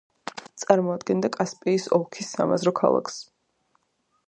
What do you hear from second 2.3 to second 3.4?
სამაზრო ქალაქს.